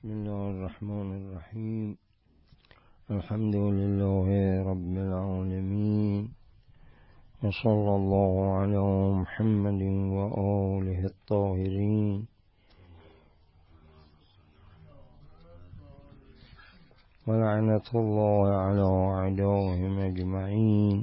[0.00, 1.96] بسم الله الرحمن الرحیم
[3.10, 4.28] الحمد لله
[4.64, 6.22] رب العالمين.
[7.44, 8.84] وصلى الله على
[9.20, 9.82] محمد
[10.16, 12.18] وآله الطاهرين.
[17.28, 18.88] ولعنة الله على
[19.20, 20.96] أعدائهم أجمعين.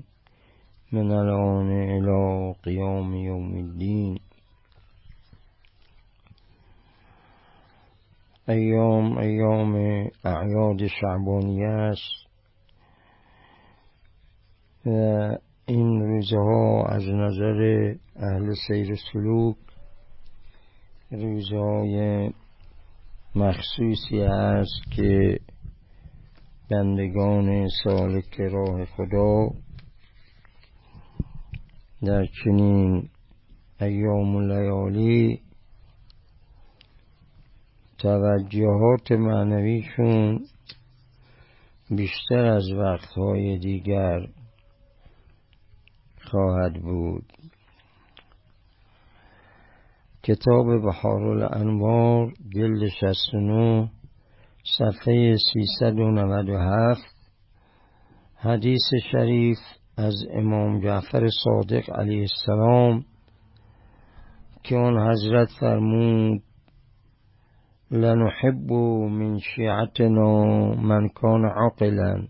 [0.91, 2.20] من الآن إلى
[2.66, 4.26] قيام يوم الدين.
[8.47, 9.75] ایام ایام
[10.24, 12.28] اعیاد شعبانیه است
[14.86, 14.89] و
[15.65, 19.55] این روزها از نظر اهل سیر سلوک
[21.11, 22.29] روزهای
[23.36, 25.39] مخصوصی است که
[26.71, 29.50] بندگان سالک راه خدا
[32.02, 33.09] در چنین
[33.81, 35.41] ایام و لیالی
[37.97, 40.45] توجهات معنویشون
[41.89, 44.19] بیشتر از وقتهای دیگر
[46.21, 47.33] خواهد بود.
[50.23, 53.89] کتاب بحار الانوار جلد 69
[54.77, 57.02] صفحه 397
[58.36, 59.58] حدیث شریف
[59.97, 63.05] از امام جعفر صادق علیه السلام
[64.64, 66.43] که آن حضرت فرمود
[67.91, 68.71] لنحب
[69.09, 72.27] من شیعتنا من کان عاقلا.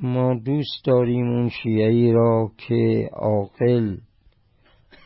[0.00, 3.96] ما دوست داریم اون شیعی را که عاقل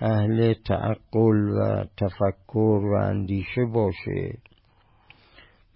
[0.00, 4.38] اهل تعقل و تفکر و اندیشه باشه.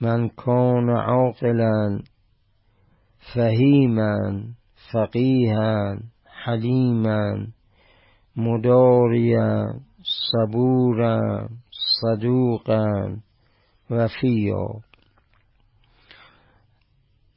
[0.01, 2.01] من کان عاقلا
[3.35, 4.43] فهیما
[4.93, 5.97] فقیها
[6.45, 7.47] حلیما
[8.37, 9.65] مداریا
[10.03, 11.49] صبورا.
[12.01, 13.17] صدوقا
[13.91, 14.69] وفیا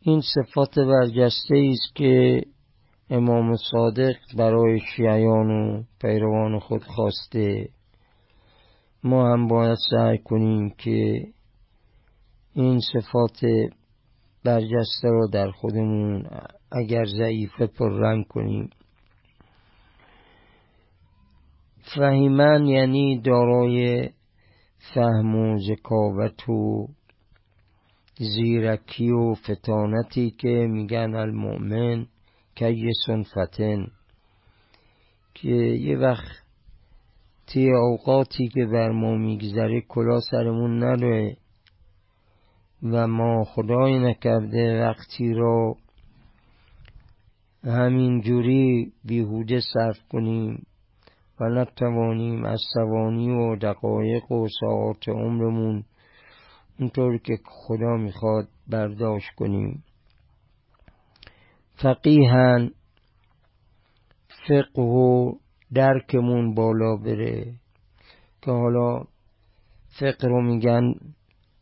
[0.02, 2.41] این صفات برجسته است که
[3.09, 7.69] امام صادق برای شیعیان و پیروان خود خواسته.
[9.03, 11.28] ما هم باید سعی کنیم که
[12.53, 13.40] این صفات
[14.44, 16.30] برجسته را در خودمون
[16.72, 18.69] اگر ضعیفه پررنگ کنیم.
[21.95, 24.09] فهیمن یعنی دارای
[24.91, 26.88] فهم و ذکاوت و
[28.17, 32.07] زیرکی و فتانتی که میگن المؤمن
[32.55, 33.88] کیسون فتن.
[35.33, 35.49] که
[35.88, 36.44] یه وقت
[37.47, 41.38] تی اوقاتی که بر ما میگذره کلا سرمون نره
[42.83, 45.75] و ما خدای نکرده وقتی را
[47.63, 50.65] همین جوری بیهوده صرف کنیم.
[51.44, 55.84] و نتوانیم از ثوانی و دقایق و ساعات عمرمون
[56.80, 59.84] اونطور که خدا می‌خواد برداشت کنیم.
[61.84, 62.72] فقیهن
[64.48, 65.34] فقه و
[65.74, 67.54] درکمون بالا بره.
[68.42, 69.04] که حالا
[70.00, 70.94] فقه رو میگن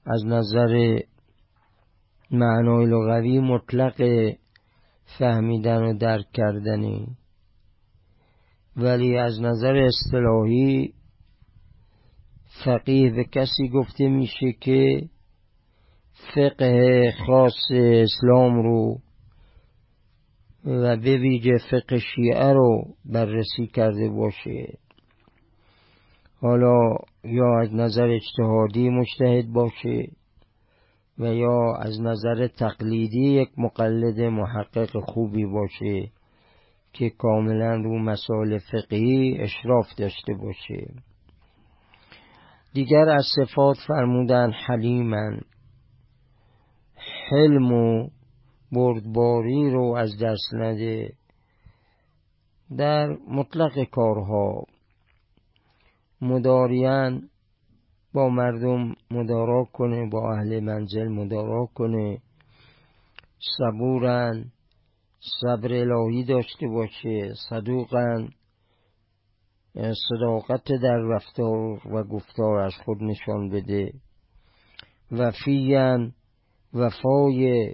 [0.06, 1.00] از نظر
[2.32, 4.32] معنای لغوی مطلق
[5.20, 7.18] فهمیدن و درک کردنی.
[8.78, 10.94] ولی از نظر اصطلاحی
[12.66, 15.10] فقیه به کسی گفته میشه که
[16.36, 19.00] فقه خاص اسلام رو
[20.66, 24.78] و به ویژه فقه شیعه رو بررسی کرده باشه.
[26.42, 30.08] حالا یا از نظر اجتهادی مجتهد باشه
[31.20, 36.12] و یا از نظر تقلیدی یک مقلد محقق خوبی باشه.
[36.94, 40.94] که کاملا رو مسائل فقهی اشراف داشته باشه
[42.74, 45.42] دیگر از صفات فرمودن حلیمن
[47.32, 48.10] حلم و
[48.72, 51.14] بردباری رو از دست نده.
[52.78, 54.66] در مطلق کارها
[56.22, 57.30] مداریان
[58.14, 62.18] با مردم مدارا کنه با اهل منزل مدارا کنه.
[63.58, 64.52] صبورن
[65.22, 68.28] صبر الهی داشته باشه صدوقا
[70.10, 73.94] صداقت در رفتار و گفتار از خود نشان بده.
[75.12, 76.14] وفیان
[76.74, 77.74] وفای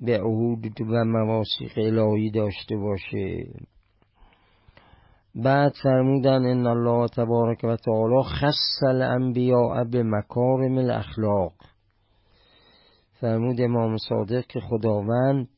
[0.00, 3.46] به عهود و مواسیق الهی داشته باشه.
[5.34, 11.52] بعد فرمودن ان الله تبارک و تعالی خص الانبیاء به مکارم الاخلاق.
[13.20, 15.48] فرمود امام صادق که خداوند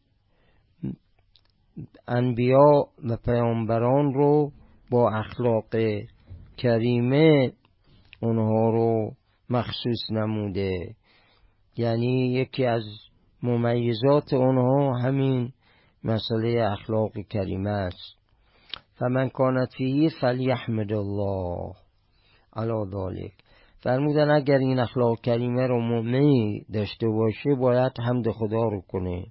[2.09, 4.53] انبیا و پیامبران رو
[4.91, 5.75] با اخلاق
[6.57, 7.53] کریمه
[8.21, 9.13] اونها رو
[9.51, 10.95] مخصوص نموده.
[11.77, 12.83] یعنی یکی از
[13.43, 15.53] ممیزات اونها همین
[16.05, 18.23] مسئله اخلاق کریمه است.
[18.95, 21.73] فمن کانت فیه فلیحمد الله
[22.57, 23.33] علا ذالک
[23.83, 29.25] فرمودن اگر این اخلاق کریمه رو مؤمنی داشته باشه باید حمد خدا رو کنه.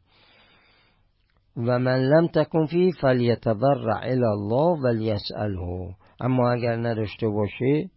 [1.68, 7.90] و من لم تکن فی فلیتضرع الی الله ولیسأله اما اگر نداشته باشه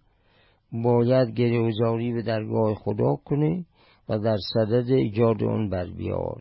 [0.73, 3.65] باید گریوزاری به درگاه خدا کنه
[4.09, 6.41] و در صدد ایجاد اون بر بیار.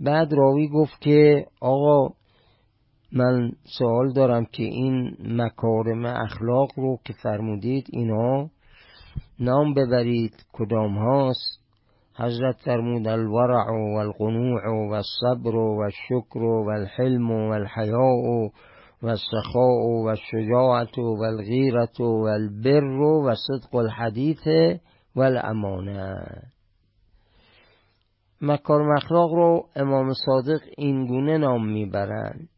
[0.00, 2.14] بعد راوی گفت که آقا
[3.12, 8.50] من سوال دارم که این مکارم اخلاق رو که فرمودید اینا
[9.40, 11.63] نام ببرید کدام هاست؟
[12.16, 18.50] حضرت فرمود الورع و القنوع و الصبر و الشکر و الحلم و الحیاء
[19.02, 24.46] و السخاء و الشجاعت و الغیرت و البر و صدق الحدیث
[25.16, 26.14] و الامانه
[28.40, 32.48] مکارم اخلاق رو امام صادق اینگونه نام می‌برند.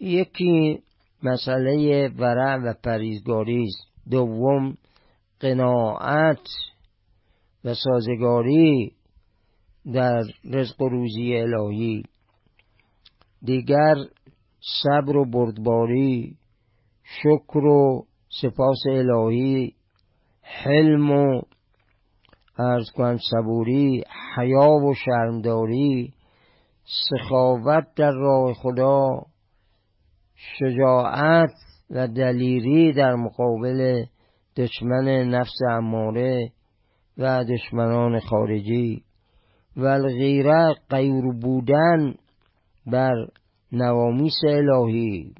[0.00, 0.82] یکی
[1.22, 4.10] مسئله ورع و پریزگاری است.
[4.10, 4.76] دوم
[5.40, 6.48] قناعت.
[7.64, 8.92] و سازگاری
[9.94, 12.02] در رزق و روزی الهی.
[13.42, 13.94] دیگر
[14.82, 16.36] صبر و بردباری
[17.02, 18.06] شکر و
[18.42, 19.74] سپاس الهی
[20.42, 21.42] حلم و
[22.58, 24.04] ارز کنم صبوری
[24.36, 26.12] حیا و شرمداری
[27.10, 29.08] سخاوت در راه خدا
[30.34, 31.50] شجاعت
[31.90, 34.04] و دلیری در مقابل
[34.56, 36.52] دشمن نفس اماره.
[37.18, 39.02] و دشمنان خارجی
[39.76, 42.14] و الغیره غیر بودن
[42.86, 43.28] بر
[43.72, 45.34] نوامیس الهی.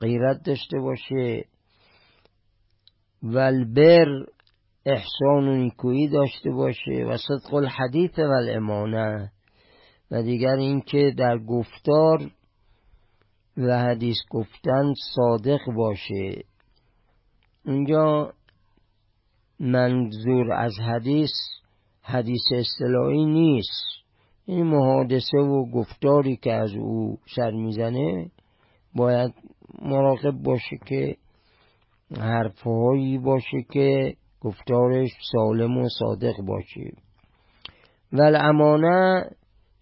[0.00, 1.44] غیرت داشته باشه.
[3.22, 4.06] و البر
[4.86, 9.32] احسان و نیکویی داشته باشه و صدق الحدیث و الامانه.
[10.10, 12.30] و دیگر اینکه در گفتار
[13.56, 16.44] و حدیث گفتن صادق باشه.
[17.64, 18.32] اینجا
[19.60, 21.32] منظور از حدیث
[22.02, 23.96] حدیث اصطلاحی نیست.
[24.46, 28.30] این محادثه و گفتاری که از او سر می‌زنه
[28.94, 29.34] باید
[29.82, 31.16] مراقب باشه که
[32.18, 36.92] حرفهایی باشه که گفتارش سالم و صادق باشه.
[38.12, 39.30] و امانه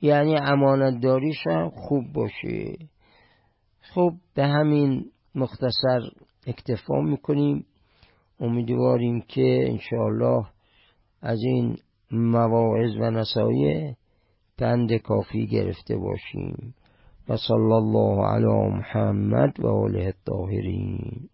[0.00, 2.76] یعنی امانت داریش هم خوب باشه.
[3.80, 5.04] خب به همین
[5.34, 6.00] مختصر
[6.46, 7.66] اکتفا می‌کنیم.
[8.44, 10.46] امیدواریم که انشاءالله
[11.22, 11.76] از این
[12.10, 13.94] مواعظ و نصایح
[14.58, 16.74] پند کافی گرفته باشیم.
[17.28, 21.28] و صلی الله علی محمد و آله الطاهرین.